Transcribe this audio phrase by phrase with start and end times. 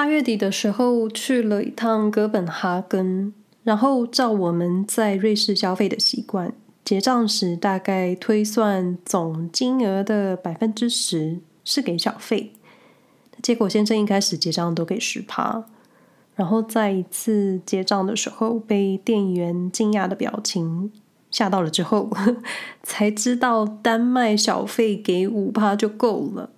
[0.00, 12.54] 八月底的时候去了一趟哥本哈根，然后照我们在瑞士消费的习惯，结账时大概推算总金额的百分之十是给小费。
[13.42, 15.66] 结果先生一开始结账都给十趴，
[16.34, 20.90] 然后在一次结账的时候被店员惊讶的表情
[21.30, 22.08] 吓到了之后，
[22.82, 26.48] 才知道单卖小费给五趴就够了。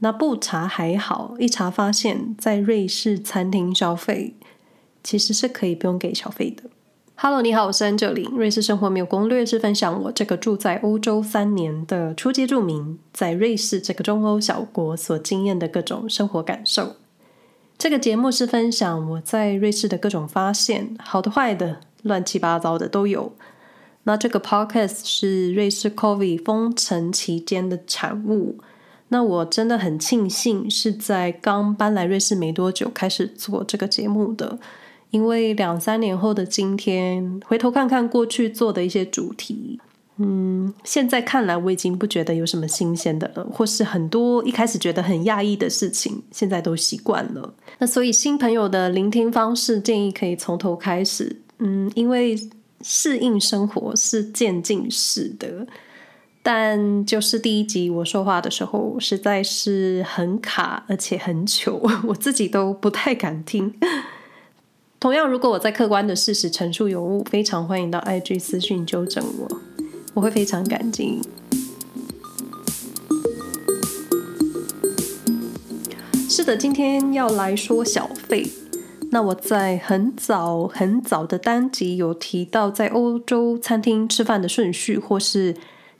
[0.00, 4.34] 那不查还好，一查发现，在瑞士餐厅消费
[5.02, 6.64] 其实是可以不用给小费的。
[7.14, 8.28] Hello，你好，我是 Angeline。
[8.36, 16.96] 瑞士生活没有攻略，是分享我这个住在欧洲三年的初级住民，在瑞士这个中欧小国所经验的各种生活感受。
[17.78, 23.32] 这个节目是分享我在瑞士的各种发现，好的、坏的、乱七八糟的都有。
[24.02, 28.58] 那这个 Podcast 是瑞士 COVID 封城期间的产物。
[29.08, 34.58] 那我真的很庆幸是在刚搬来瑞士没多久开始做这个节目的，
[35.10, 39.78] 因为两三年后的今天，回头看看过去做的一些主题，
[40.16, 47.54] 嗯，现在看来我已经不觉得有什么新鲜的了，或是很多一开始觉得很讶异的事情，现在都习惯了。
[47.78, 52.36] 那所以新朋友的聆听方式建议可以从头开始，嗯，因为
[52.82, 55.66] 适应生活是渐进式的。
[56.48, 63.74] 但就是第一集我说话的时候实在是很卡，而且很糗， 我自己都不太敢听。
[65.00, 69.60] 同样，如果我在客观的事实陈述有误，非常欢迎到 IG 私讯纠正我，
[70.14, 71.20] 我会非常感激。
[76.30, 78.48] 是的，今天要来说小费。
[79.10, 85.56] 那我在很早很早的单集有提到，在欧洲餐厅吃饭的顺序，或是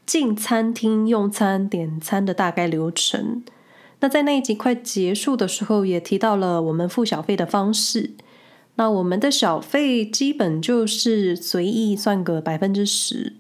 [0.07, 3.43] 进餐厅用餐点餐的大概流程。
[4.01, 8.13] 那在那一集快结束的时候，也提到了我们付小费的方式。
[8.77, 13.35] 那我们的小费基本就是随意算个百分之十。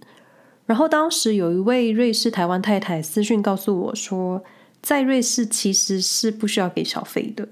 [0.64, 4.42] 然后当时有一位瑞士台湾太太私讯告诉我说，
[4.83, 7.46] 在瑞士其实是不需要给小费的。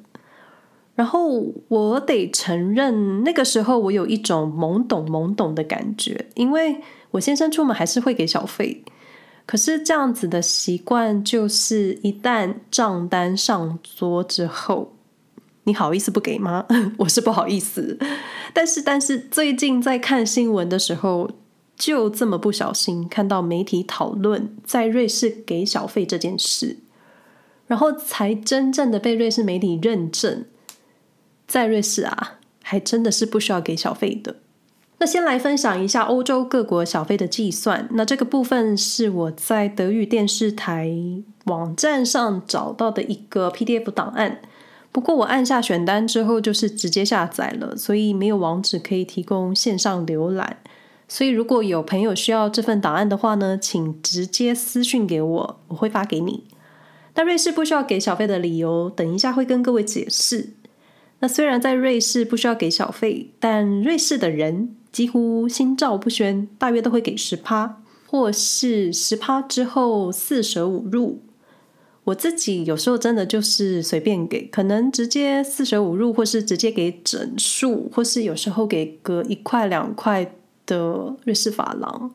[0.94, 8.82] 然后我得承认，那个时候我有一种懵懂懵懂的感觉，因为我先生出门还是会给小费。
[9.46, 14.94] 可是这样子的习惯，就是一旦账单上桌之后，
[15.64, 16.66] 你好意思不给吗？
[16.98, 17.98] 我是不好意思，
[18.52, 21.30] 但是但是最近在看新闻的时候，
[21.76, 26.78] 就这么不小心看到媒体讨论在瑞士给小费这件事，
[27.66, 30.46] 然后才真正的被瑞士媒体认证，
[31.46, 34.36] 在瑞士啊，还真的是不需要给小费的。
[34.98, 37.88] 那先来分享一下欧洲各国小费的计算。
[37.92, 40.88] 那这个部分是我在德语电视台
[41.44, 44.40] 网站上找到的一个 PDF 档案。
[44.92, 50.58] 不过我按下选单之后，就是直接下载了，所以没有网址可以提供线上浏览。
[51.08, 56.44] 所以如果有朋友需要这份档案的话呢，请直接私讯给我，我会发给你。
[57.16, 60.50] 那瑞士不需要给小费的理由，等一下会跟各位解释。
[61.18, 64.76] 那虽然在瑞士不需要给小费，但瑞士的人。
[64.94, 71.20] 几乎心照不宣，大约都会给十趴，或是十趴之后四舍五入。
[72.04, 80.32] 我自己有时候真的就是随便给，可能直接四舍五入，或是直接给整数，或是有时候给个一块两块
[80.64, 82.14] 的瑞士法郎。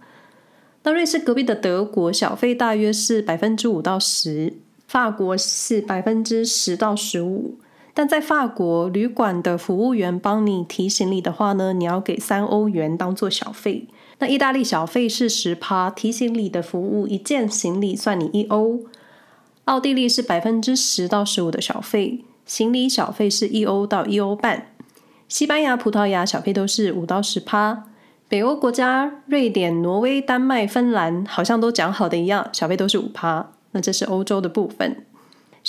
[0.83, 4.53] 那瑞士隔壁的德国小费大约是百分之五到十，
[4.87, 7.59] 法国是百分之十到十五。
[7.93, 13.87] 但在法国旅馆的服务员帮你提行李的话呢，你要给三欧元当做小费。
[14.19, 18.81] 那意大利小费是十趴，提行李的服务一件行李算你一欧。
[19.65, 24.67] 奥地利是百分之十到十五的小费，行李小费是一欧到一欧半。
[25.27, 27.83] 西班牙、葡萄牙小费都是五到十趴。
[28.27, 33.51] 北欧国家瑞典、挪威、丹麦、芬兰好像都讲好的一样，小费都是五趴。
[33.71, 35.05] 那这是欧洲的部分。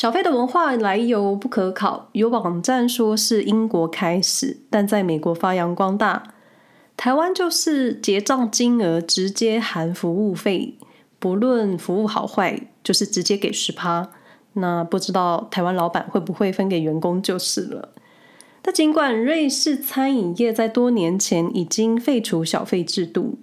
[0.01, 6.23] 小费的文化来由不可考，有网站说是英国开始，但在美国发扬光大。
[6.97, 10.79] 台湾就是结账金额直接含服务费，
[11.19, 14.09] 不论服务好坏，就是直接给十趴。
[14.55, 17.91] 那不知道台湾老板会不会分给员工就是了。
[18.63, 23.39] 但尽管瑞士餐饮业在多年前已经废除小费制度，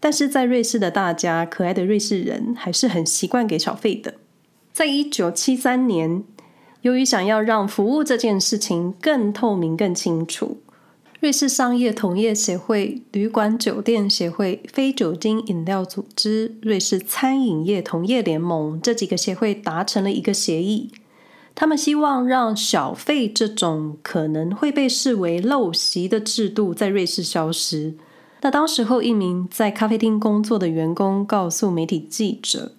[0.00, 4.14] 但是在瑞士的大家，可爱的瑞士人还是很习惯给小费的。
[4.74, 6.24] 在一九七三年，
[6.80, 10.56] 由于想要让服务这件事情更透明、更清楚，
[11.20, 20.90] 瑞士商业同业协会、旅馆酒店协会、非酒精饮料组织、瑞士餐饮业同业联盟这几个协会达成了一个协议，
[21.54, 27.94] 他们希望让小费这种可能会被视为陋习的制度在瑞士消失。
[28.40, 32.72] 那当时候，一名在咖啡厅工作的员工告诉媒体记者，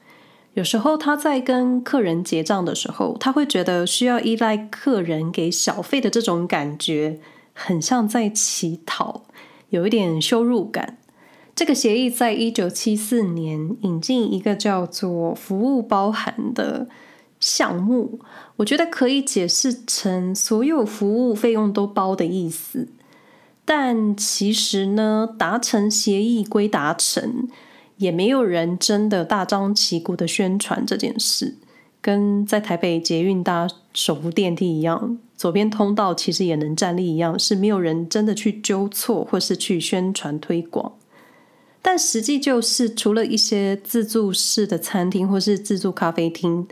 [0.55, 7.19] 有时候他在跟客人结账的时候，他会觉得需要依赖客人给小费的这种感觉，
[7.53, 9.23] 很像在乞讨，
[9.69, 10.97] 有一点羞辱感。
[11.53, 16.87] 这个协议在一九七四年引进一个叫做“服务包含”的
[17.41, 18.21] 项目，
[18.55, 22.87] 我觉得可以解释成所有服务费用都包的意思。
[23.65, 27.49] 但其实呢，达成协议归达成，
[27.97, 31.56] 也没有人真的大张旗鼓的宣传这件事，
[32.01, 40.94] 跟在台北捷运搭手扶电梯一样，左边通道其实也能站立一样，是没有人真的去纠错或是去宣传推广。
[41.81, 46.68] 但实际就是，除了一些自助式的餐厅或是自助咖啡厅，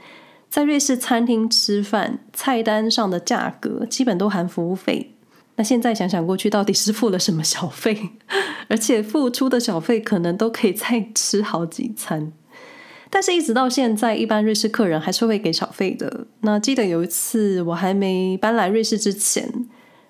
[0.49, 5.12] 在瑞士餐厅吃饭，菜单上的价格基本都含服务费。
[5.55, 8.09] 那现在想想过去，到底是付了什么小费？
[8.69, 12.33] 而且付出的小费可能都可以再吃好几餐。
[13.09, 16.25] 但是，一直到现在，一般瑞士客人还是会给小费的。
[16.41, 19.67] 那记得有一次，我还没搬来瑞士之前。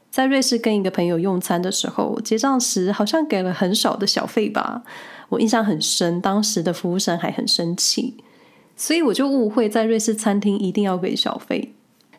[0.09, 4.83] 在瑞士跟一个朋友用餐的时候，结账时好像给了很少的小费吧，
[5.27, 6.21] 我印象很深。
[6.21, 8.15] 当时的服务生还很生气，
[8.77, 11.73] 所以我就误会在瑞士餐厅一定要给小费。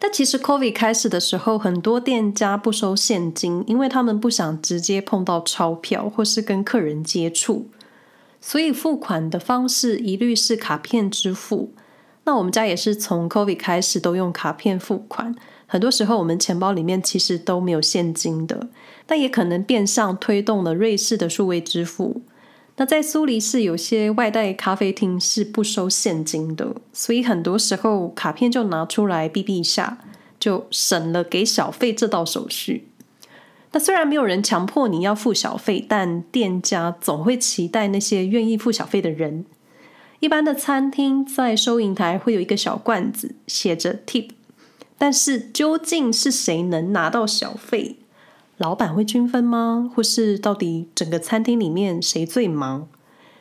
[0.06, 7.68] 但其实 COVID 开始的时候，很多店家不收现金，因为他们不想直接碰到钞票或是跟客人接触，
[8.38, 11.72] 所以付款的方式一律是卡片支付。
[12.24, 15.34] 那我们家也是从 COVID 开始都用卡片付款。
[15.66, 18.68] 很多时候，我们钱包里面其实都没有现金的，
[19.06, 22.20] 但也可能变相推动了瑞士的数位支付。
[22.76, 29.98] 那在苏黎世，有些外带咖啡厅是不收现金的，所以很多时候卡片就拿出来哔哔一下，
[30.40, 32.88] 就省了给小费这道手续。
[33.70, 39.44] 那虽然没有人强迫你要付小费，但店家总会期待那些愿意付小费的人。
[40.20, 44.30] 一般的餐厅在收银台会有一个小罐子，写着 tip。
[44.96, 47.96] 但是究竟是谁能拿到小费？
[48.56, 49.90] 老板会均分吗？
[49.94, 52.88] 或是到底整个餐厅里面谁最忙？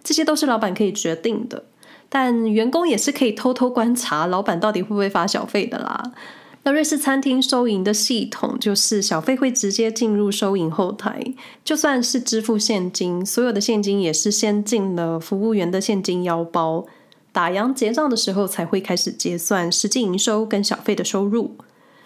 [0.04, 1.66] 这些都是老板可以决定的。
[2.10, 6.12] 但员工也是可以偷偷观察老板到底会不会发小费的啦。
[6.66, 11.34] 那瑞士餐厅收银的系统就是小费会直接进入收银后台，
[11.66, 16.86] 就算是支付现金，所有的现金也是先进了服务员的现金腰包。
[17.32, 21.56] 打烊结账的时候才会开始结算实际营收跟小费的收入，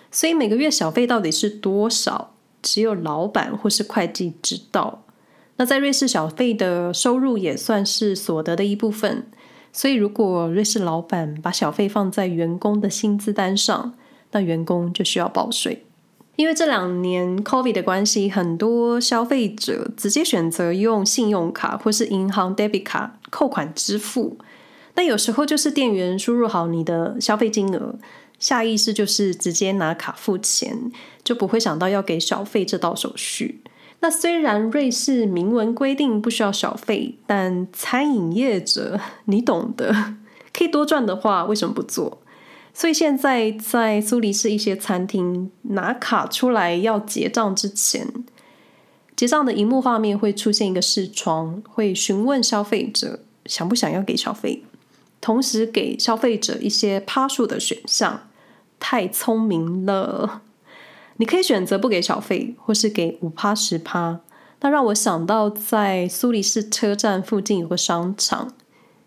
[0.09, 5.03] 所以每个月小费到底是多少，只有老板或是会计知道。
[5.57, 9.25] 那在瑞士，小费的收入也算是所得的一部分，
[9.73, 13.93] 所以如果瑞士老板把小费放在员工的薪资单上，
[14.31, 15.83] 那员工就需要报税。
[16.35, 24.37] 因为这两年 COVID 的关系，很多消费者直接选择用信用卡或是银行 debit 卡扣款支付。
[24.93, 27.95] 那有时候就是店员输入好你的消费金额，
[28.39, 30.91] 下意识就是直接拿卡付钱，
[31.23, 33.61] 就不会想到要给小费这道手续。
[33.99, 40.13] 那虽然瑞士明文规定不需要小费，但餐饮业者 你懂的，
[40.53, 42.21] 可以多赚的话，为什么不做？
[42.73, 48.07] 所以现在在苏黎世一些餐厅拿卡出来要结账之前，
[49.15, 54.63] 结账的荧幕画面会出现一个视窗，会询问消费者想不想要给小费。
[55.27, 58.29] 同时给消费者一些趴数的选项，
[58.79, 60.41] 太聪明了！
[61.17, 64.21] 你可以选择不给小费，或是给五趴十趴。
[64.61, 68.53] 那让我想到，在苏黎世车站附近有个商场，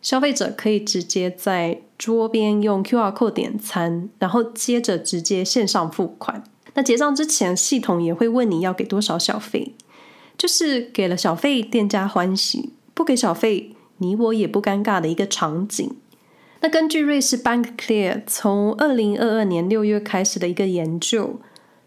[0.03, 6.45] 消费者可以直接在桌边用 QR code 点餐，然后接着直接线上付款。
[6.75, 9.75] 那结账之前，系统也会问你要给多少小费，
[10.37, 13.75] 就是给了小费，店家欢喜；不给小费。
[14.03, 15.97] 你我也不尴尬的一个场景。
[16.62, 21.40] 那根据瑞士 Bank Clear 从二零二二年六月开始的一个研究，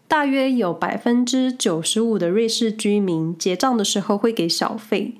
[0.08, 5.14] 大约有百分之九十五的瑞士居民结账的时候会给小费，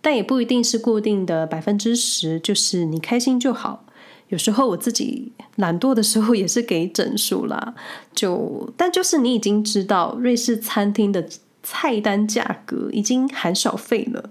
[0.00, 3.84] 但也不一定是固定的百分之十，就是你开心就好。
[4.28, 7.74] 有时候我自己懒惰的时候也是给整数啦。
[8.14, 11.28] 就但就是你已经知道瑞士餐厅的
[11.62, 14.30] 菜单价格已经含小费了。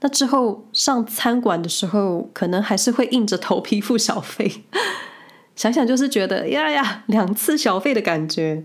[0.00, 4.64] 那之后上餐馆的时候，可能还是会硬着头皮付小费。
[5.56, 8.64] 想想就是觉得呀呀，两次小费的感觉。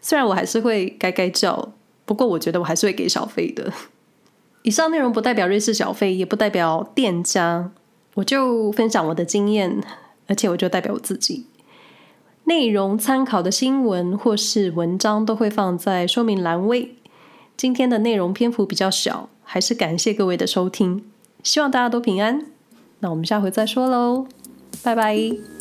[0.00, 1.72] 虽然我还是会该该叫，
[2.04, 3.72] 不过我觉得我还是会给小费的。
[4.62, 7.72] 以上内容不代表瑞士小费，也不代表店家，
[8.14, 9.82] 我就分享我的经验，
[10.28, 11.46] 而且我就代表我自己。
[12.44, 16.94] 内容参考的新闻或是文章都会放在说明栏位。
[17.56, 21.02] 今天的内容篇幅比较小，还是感谢各位的收听，
[21.42, 22.44] 希望大家都平安。
[23.00, 24.26] 那我们下回再说喽，
[24.82, 25.57] 拜拜。